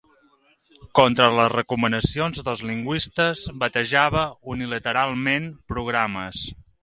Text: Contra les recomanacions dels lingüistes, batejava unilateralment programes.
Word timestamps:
Contra 0.99 1.27
les 1.39 1.51
recomanacions 1.53 2.41
dels 2.47 2.63
lingüistes, 2.71 3.43
batejava 3.65 4.25
unilateralment 4.57 5.49
programes. 5.75 6.43